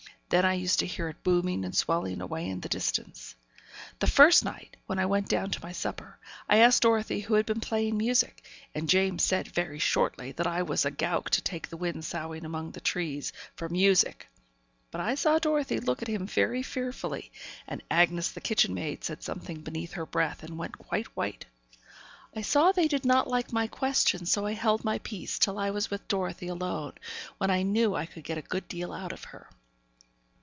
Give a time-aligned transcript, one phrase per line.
[0.31, 3.35] Then I used to hear it booming and swelling away in the distance.
[3.99, 7.45] The first night, when I went down to my supper, I asked Dorothy who had
[7.45, 8.41] been playing music,
[8.73, 12.45] and James said very shortly that I was a gowk to take the wind soughing
[12.45, 14.29] among the trees for music;
[14.89, 17.29] but I saw Dorothy look at him very fearfully,
[17.67, 21.45] and Bessy, the kitchen maid, said something beneath her breath, and went quite white.
[22.33, 25.71] I saw they did not like my question, so I held my peace till I
[25.71, 26.93] was with Dorothy alone,
[27.37, 29.49] when I knew I could get a good deal out of her.